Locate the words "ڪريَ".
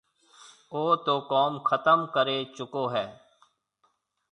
2.15-2.37